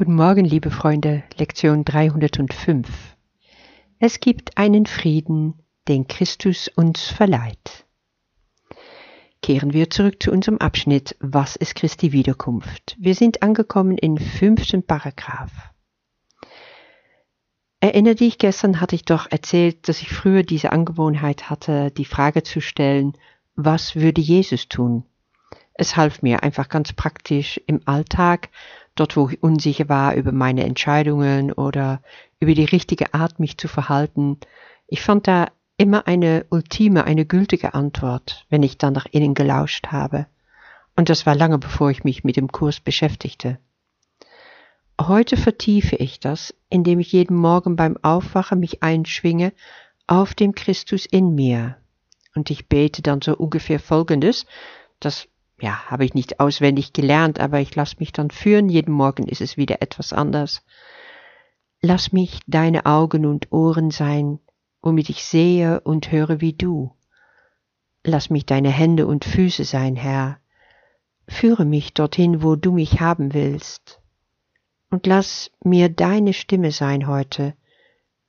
[0.00, 2.88] Guten Morgen, liebe Freunde, Lektion 305.
[3.98, 7.84] Es gibt einen Frieden, den Christus uns verleiht.
[9.42, 12.96] Kehren wir zurück zu unserem Abschnitt Was ist Christi Wiederkunft?
[12.98, 15.52] Wir sind angekommen im fünften Paragraph.
[17.80, 22.42] Erinner dich, gestern hatte ich doch erzählt, dass ich früher diese Angewohnheit hatte, die Frage
[22.42, 23.18] zu stellen,
[23.54, 25.04] was würde Jesus tun?
[25.74, 28.48] Es half mir einfach ganz praktisch im Alltag
[28.94, 32.02] dort wo ich unsicher war über meine Entscheidungen oder
[32.38, 34.38] über die richtige Art, mich zu verhalten.
[34.86, 39.88] Ich fand da immer eine ultime, eine gültige Antwort, wenn ich dann nach innen gelauscht
[39.88, 40.26] habe.
[40.96, 43.58] Und das war lange bevor ich mich mit dem Kurs beschäftigte.
[45.00, 49.54] Heute vertiefe ich das, indem ich jeden Morgen beim Aufwachen mich einschwinge
[50.06, 51.78] auf dem Christus in mir.
[52.34, 54.44] Und ich bete dann so ungefähr Folgendes,
[54.98, 55.26] das
[55.60, 58.68] ja, habe ich nicht auswendig gelernt, aber ich lasse mich dann führen.
[58.68, 60.62] Jeden Morgen ist es wieder etwas anders.
[61.82, 64.38] Lass mich deine Augen und Ohren sein,
[64.82, 66.94] womit ich sehe und höre wie du.
[68.04, 70.38] Lass mich deine Hände und Füße sein, Herr.
[71.28, 74.00] Führe mich dorthin, wo du mich haben willst.
[74.90, 77.54] Und lass mir deine Stimme sein heute,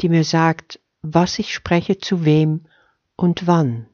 [0.00, 2.66] die mir sagt, was ich spreche zu wem
[3.14, 3.87] und wann.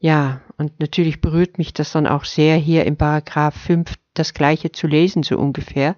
[0.00, 4.70] Ja, und natürlich berührt mich das dann auch sehr, hier im Paragraph 5 das Gleiche
[4.70, 5.96] zu lesen, so ungefähr,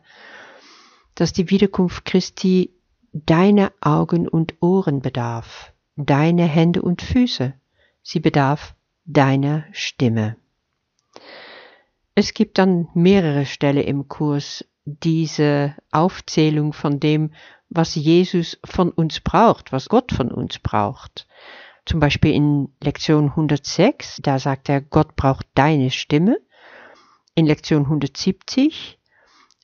[1.14, 2.72] dass die Wiederkunft Christi
[3.12, 7.52] deine Augen und Ohren bedarf, deine Hände und Füße.
[8.02, 10.36] Sie bedarf deiner Stimme.
[12.14, 17.32] Es gibt dann mehrere Stelle im Kurs, diese Aufzählung von dem,
[17.68, 21.26] was Jesus von uns braucht, was Gott von uns braucht.
[21.86, 26.40] Zum Beispiel in Lektion 106, da sagt er, Gott braucht deine Stimme.
[27.34, 28.98] In Lektion 170,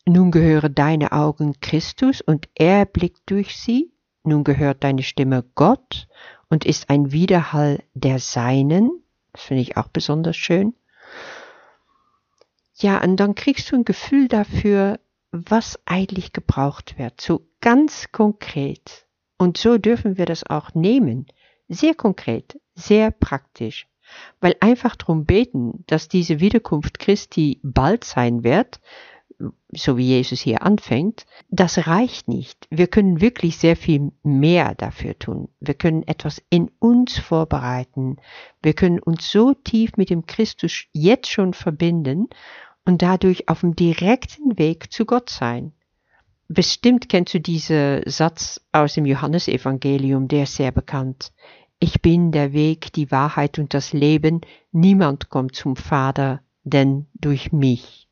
[0.07, 3.93] nun gehöre deine Augen Christus und er blickt durch sie.
[4.23, 6.09] Nun gehört deine Stimme Gott
[6.49, 8.91] und ist ein Widerhall der Seinen.
[9.33, 10.75] Das finde ich auch besonders schön.
[12.75, 15.01] Ja, und dann kriegst du ein Gefühl dafür,
[15.33, 19.07] was eigentlich gebraucht wird, so ganz konkret.
[19.39, 21.27] Und so dürfen wir das auch nehmen
[21.69, 23.89] sehr konkret, sehr praktisch,
[24.41, 28.81] weil einfach darum beten, dass diese Wiederkunft Christi bald sein wird,
[29.71, 32.67] so wie Jesus hier anfängt, das reicht nicht.
[32.71, 35.49] Wir können wirklich sehr viel mehr dafür tun.
[35.61, 38.17] Wir können etwas in uns vorbereiten.
[38.63, 42.29] Wir können uns so tief mit dem Christus jetzt schon verbinden
[42.87, 45.73] und dadurch auf dem direkten Weg zu Gott sein.
[46.49, 51.33] Bestimmt kennst du diesen Satz aus dem Johannesevangelium, der ist sehr bekannt.
[51.81, 54.41] Ich bin der Weg, die Wahrheit und das Leben.
[54.71, 58.09] Niemand kommt zum Vater, denn durch mich.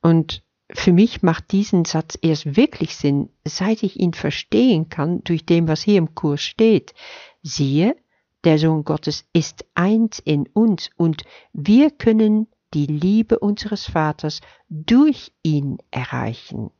[0.00, 5.44] Und für mich macht diesen Satz erst wirklich Sinn, seit ich ihn verstehen kann durch
[5.44, 6.94] dem, was hier im Kurs steht.
[7.42, 7.96] Siehe,
[8.44, 15.32] der Sohn Gottes ist eins in uns und wir können die Liebe unseres Vaters durch
[15.42, 16.70] ihn erreichen.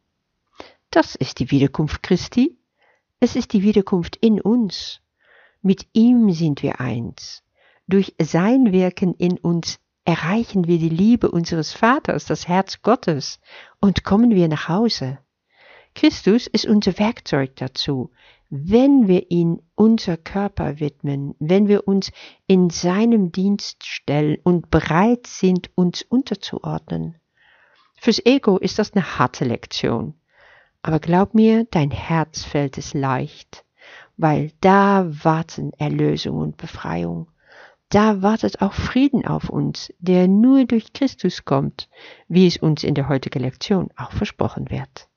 [0.93, 2.59] Das ist die Wiederkunft Christi.
[3.19, 5.01] Es ist die Wiederkunft in uns.
[5.63, 7.43] Mit ihm sind wir eins.
[7.89, 13.41] Durch sein Wirken in uns erreichen wir die Liebe unseres Vaters, das Herz Gottes,
[13.81, 15.19] und kommen wir nach Hause.
[15.95, 18.11] Christus ist unser Werkzeug dazu.
[18.51, 22.13] Wenn wir ihn unser Körper widmen, wenn wir uns
[22.47, 27.17] in seinem Dienst stellen und bereit sind, uns unterzuordnen.
[27.99, 30.19] Fürs Ego ist das eine harte Lektion.
[30.83, 33.65] Aber glaub mir, dein Herz fällt es leicht,
[34.17, 37.29] weil da warten Erlösung und Befreiung.
[37.89, 41.89] Da wartet auch Frieden auf uns, der nur durch Christus kommt,
[42.27, 45.09] wie es uns in der heutigen Lektion auch versprochen wird.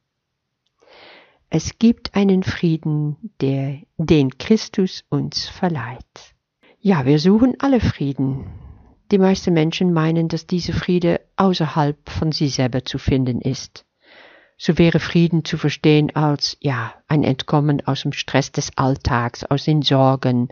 [1.49, 6.35] Es gibt einen Frieden, der den Christus uns verleiht.
[6.79, 8.45] Ja, wir suchen alle Frieden.
[9.11, 13.85] Die meisten Menschen meinen, dass diese Friede außerhalb von sie selber zu finden ist
[14.57, 19.65] so wäre Frieden zu verstehen als, ja, ein Entkommen aus dem Stress des Alltags, aus
[19.65, 20.49] den Sorgen,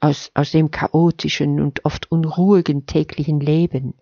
[0.00, 3.94] aus, aus dem chaotischen und oft unruhigen täglichen Leben,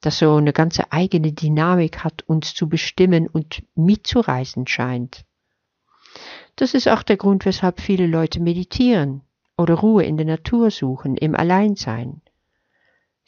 [0.00, 5.24] das so eine ganze eigene Dynamik hat, uns zu bestimmen und mitzureisen scheint.
[6.56, 9.22] Das ist auch der Grund, weshalb viele Leute meditieren
[9.56, 12.22] oder Ruhe in der Natur suchen, im Alleinsein.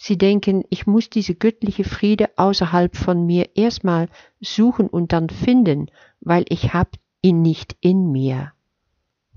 [0.02, 4.08] Sie denken, ich muss diese göttliche Friede außerhalb von mir erstmal
[4.40, 8.52] suchen und dann finden, weil ich hab ihn nicht in mir.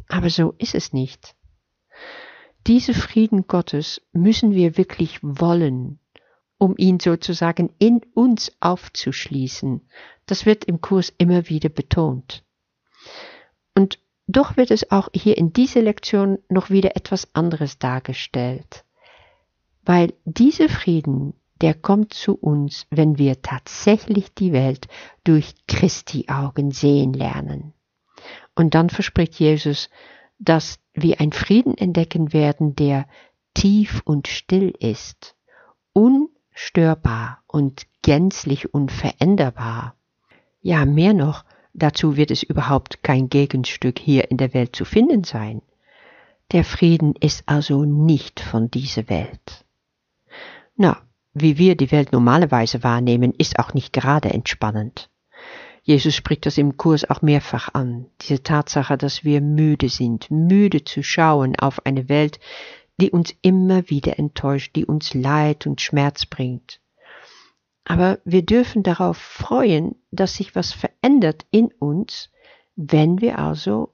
[0.08, 1.36] Aber so ist es nicht.
[2.66, 6.00] Diese Frieden Gottes müssen wir wirklich wollen
[6.64, 9.82] um ihn sozusagen in uns aufzuschließen.
[10.26, 12.46] Das wird im Kurs immer wieder betont.
[13.76, 18.86] Und doch wird es auch hier in dieser Lektion noch wieder etwas anderes dargestellt.
[19.86, 24.88] Weil dieser Frieden, der kommt zu uns, wenn wir tatsächlich die Welt
[25.24, 27.74] durch Christi Augen sehen lernen.
[28.56, 29.90] Und dann verspricht Jesus,
[30.40, 33.08] dass wir einen Frieden entdecken werden, der
[33.54, 35.36] tief und still ist,
[35.94, 39.96] unstörbar und gänzlich unveränderbar.
[40.62, 41.44] Ja, mehr noch,
[41.74, 45.62] dazu wird es überhaupt kein Gegenstück hier in der Welt zu finden sein.
[46.52, 49.63] Der Frieden ist also nicht von dieser Welt.
[50.76, 51.02] Na,
[51.34, 55.10] wie wir die Welt normalerweise wahrnehmen, ist auch nicht gerade entspannend.
[55.84, 60.84] Jesus spricht das im Kurs auch mehrfach an, diese Tatsache, dass wir müde sind, müde
[60.86, 62.40] zu schauen auf eine Welt,
[63.02, 66.80] die uns immer wieder enttäuscht, die uns Leid und Schmerz bringt.
[67.86, 72.32] Aber wir dürfen darauf freuen, dass sich was verändert in uns,
[72.76, 73.94] wenn wir also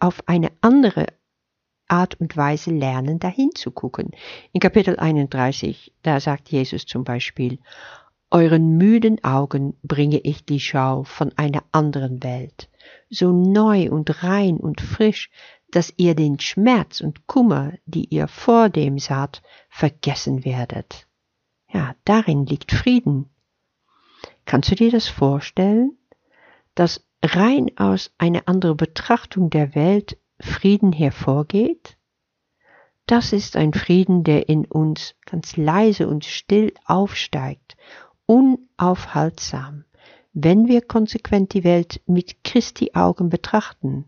[0.00, 1.06] auf eine andere
[1.88, 4.12] Art und Weise lernen, dahin zu gucken.
[4.52, 7.58] In Kapitel 31, da sagt Jesus zum Beispiel,
[8.30, 12.68] Euren müden Augen bringe ich die Schau von einer anderen Welt,
[13.08, 15.30] so neu und rein und frisch,
[15.70, 21.06] dass ihr den Schmerz und Kummer, die ihr vordem saht, vergessen werdet.
[21.72, 23.30] Ja, darin liegt Frieden.
[24.44, 25.96] Kannst du dir das vorstellen,
[26.74, 31.96] dass rein aus einer anderen Betrachtung der Welt Frieden hervorgeht?
[33.06, 37.76] Das ist ein Frieden, der in uns ganz leise und still aufsteigt
[38.28, 39.84] unaufhaltsam,
[40.34, 44.04] wenn wir konsequent die Welt mit Christi Augen betrachten.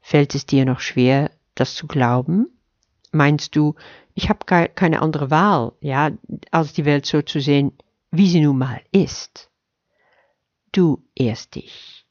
[0.00, 2.48] Fällt es dir noch schwer, das zu glauben?
[3.10, 3.74] Meinst du,
[4.14, 6.10] ich habe keine andere Wahl, ja,
[6.50, 7.72] als die Welt so zu sehen,
[8.10, 9.50] wie sie nun mal ist?
[10.70, 12.01] Du ehrst dich.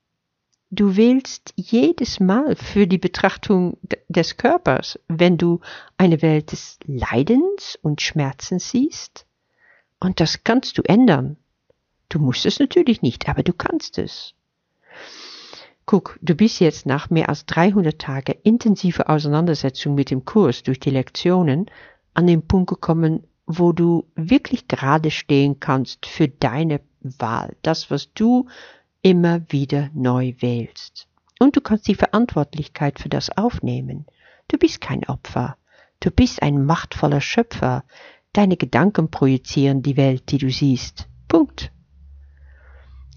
[0.73, 3.77] Du wählst jedes Mal für die Betrachtung
[4.07, 5.59] des Körpers, wenn du
[5.97, 9.25] eine Welt des Leidens und Schmerzens siehst.
[10.00, 11.35] Und das kannst du ändern.
[12.07, 14.33] Du musst es natürlich nicht, aber du kannst es.
[15.85, 20.79] Guck, du bist jetzt nach mehr als 300 Tage intensive Auseinandersetzung mit dem Kurs durch
[20.79, 21.69] die Lektionen
[22.13, 28.13] an den Punkt gekommen, wo du wirklich gerade stehen kannst für deine Wahl, das, was
[28.13, 28.47] du
[29.01, 31.07] immer wieder neu wählst.
[31.39, 34.06] Und du kannst die Verantwortlichkeit für das aufnehmen.
[34.48, 35.57] Du bist kein Opfer.
[36.00, 37.83] Du bist ein machtvoller Schöpfer,
[38.33, 41.07] Deine Gedanken projizieren die Welt, die du siehst.
[41.27, 41.71] Punkt.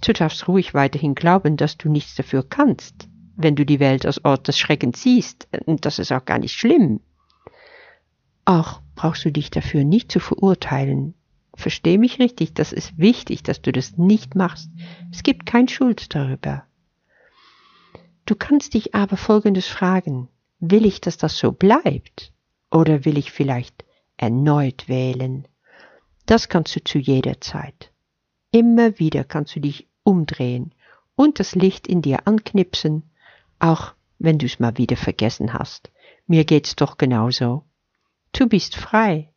[0.05, 4.25] Du darfst ruhig weiterhin glauben, dass du nichts dafür kannst, wenn du die Welt als
[4.25, 7.01] Ort des Schreckens siehst, und das ist auch gar nicht schlimm.
[8.45, 11.15] Auch brauchst du dich dafür nicht zu verurteilen.
[11.57, 14.71] Versteh mich richtig, das ist wichtig, dass du das nicht machst.
[15.13, 16.65] Es gibt kein Schuld darüber.
[18.27, 20.29] Du kannst dich aber Folgendes fragen.
[20.59, 22.33] Will ich, dass das so bleibt?
[22.71, 23.85] Oder will ich vielleicht
[24.17, 25.47] erneut wählen.
[26.27, 27.93] Das kannst du zu jeder Zeit.
[28.51, 30.75] Immer wieder kannst du dich umdrehen
[31.17, 33.11] und das Licht in dir anknipsen,
[33.59, 35.91] auch wenn du es mal wieder vergessen hast.
[36.27, 37.65] Mir geht's doch genauso.
[38.33, 39.34] Du bist frei.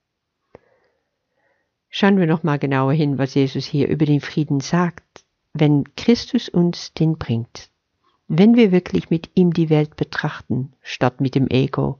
[2.00, 6.48] Schauen wir noch mal genauer hin, was Jesus hier über den Frieden sagt, wenn Christus
[6.48, 7.72] uns den bringt.
[8.28, 11.98] Wenn wir wirklich mit ihm die Welt betrachten, statt mit dem Ego,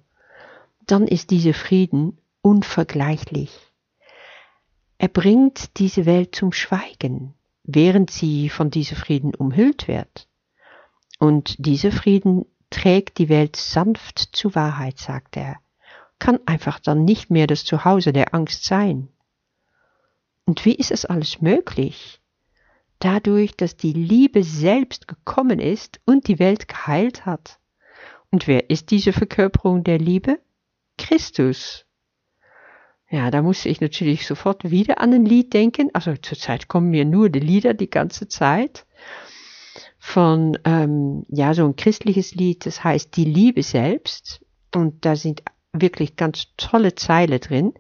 [0.86, 3.50] dann ist dieser Frieden unvergleichlich.
[5.00, 10.28] Er bringt diese Welt zum Schweigen, während sie von diesem Frieden umhüllt wird.
[11.18, 15.56] Und dieser Frieden trägt die Welt sanft zur Wahrheit, sagt er,
[16.20, 19.08] kann einfach dann nicht mehr das Zuhause der Angst sein.
[20.48, 22.22] Und wie ist es alles möglich?
[23.00, 27.60] Dadurch, dass die Liebe selbst gekommen ist und die Welt geheilt hat.
[28.32, 30.40] Und wer ist diese Verkörperung der Liebe?
[30.98, 31.86] Christus.
[33.10, 35.90] Ja, da musste ich natürlich sofort wieder an ein Lied denken.
[35.94, 38.86] Also zurzeit kommen mir nur die Lieder die ganze Zeit.
[40.00, 44.46] Von, ähm, ja, so ein christliches Lied, das heißt Die Liebe selbst.
[44.74, 47.74] Und da sind wirklich ganz tolle Zeile drin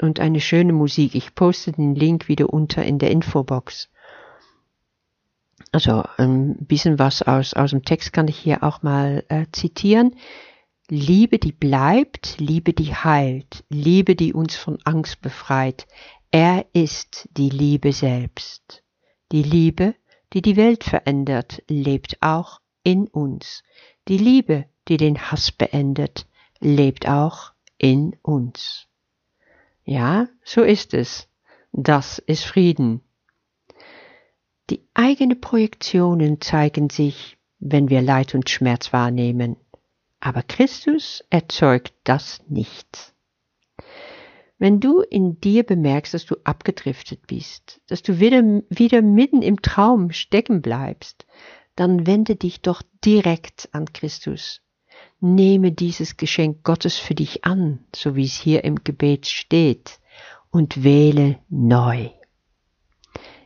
[0.00, 1.14] und eine schöne Musik.
[1.14, 3.88] Ich poste den Link wieder unter in der Infobox.
[5.70, 10.16] Also ein bisschen was aus, aus dem Text kann ich hier auch mal äh, zitieren.
[10.88, 15.86] Liebe, die bleibt, Liebe, die heilt, Liebe, die uns von Angst befreit.
[16.30, 18.82] Er ist die Liebe selbst.
[19.32, 19.94] Die Liebe,
[20.32, 23.62] die die Welt verändert, lebt auch in uns.
[24.08, 26.26] Die Liebe, die den Hass beendet,
[26.60, 28.88] lebt auch in uns.
[29.84, 31.28] Ja, so ist es.
[31.72, 33.00] Das ist Frieden.
[34.70, 39.56] Die eigenen Projektionen zeigen sich, wenn wir Leid und Schmerz wahrnehmen,
[40.20, 43.12] aber Christus erzeugt das nicht.
[44.58, 49.60] Wenn du in dir bemerkst, dass du abgedriftet bist, dass du wieder, wieder mitten im
[49.60, 51.26] Traum stecken bleibst,
[51.74, 54.60] dann wende dich doch direkt an Christus.
[55.24, 60.00] Nehme dieses Geschenk Gottes für dich an, so wie es hier im Gebet steht,
[60.50, 62.10] und wähle neu.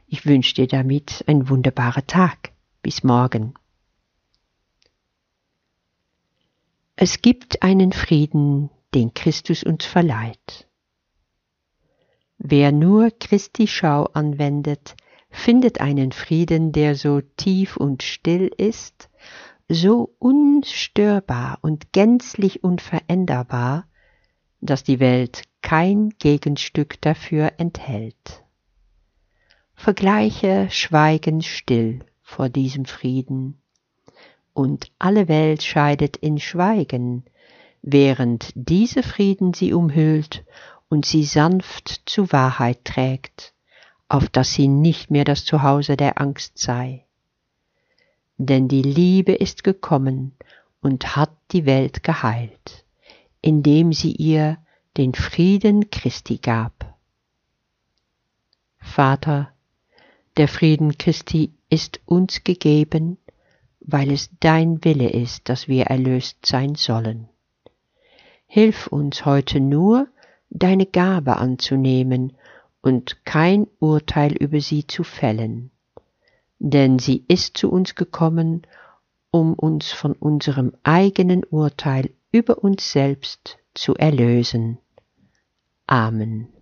[0.06, 2.52] Ich wünsche dir damit einen wunderbaren Tag.
[2.80, 3.52] Bis morgen.
[6.94, 10.66] Es gibt einen Frieden, den Christus uns verleiht.
[12.38, 14.96] Wer nur Christi Schau anwendet,
[15.28, 19.10] findet einen Frieden, der so tief und still ist,
[19.68, 23.86] so unstörbar und gänzlich unveränderbar,
[24.60, 28.44] dass die Welt kein Gegenstück dafür enthält.
[29.74, 33.60] Vergleiche schweigen still vor diesem Frieden,
[34.52, 37.24] und alle Welt scheidet in Schweigen,
[37.82, 40.44] während diese Frieden sie umhüllt
[40.88, 43.52] und sie sanft zu Wahrheit trägt,
[44.08, 47.05] auf dass sie nicht mehr das Zuhause der Angst sei.
[48.38, 50.32] Denn die Liebe ist gekommen
[50.80, 52.84] und hat die Welt geheilt,
[53.40, 54.58] indem sie ihr
[54.96, 56.94] den Frieden Christi gab.
[58.78, 59.52] Vater,
[60.36, 63.18] der Frieden Christi ist uns gegeben,
[63.80, 67.28] weil es dein Wille ist, dass wir erlöst sein sollen.
[68.46, 70.08] Hilf uns heute nur,
[70.50, 72.36] deine Gabe anzunehmen
[72.80, 75.70] und kein Urteil über sie zu fällen,
[76.58, 78.62] denn sie ist zu uns gekommen,
[79.30, 84.78] um uns von unserem eigenen Urteil über uns selbst zu erlösen.
[85.86, 86.55] Amen.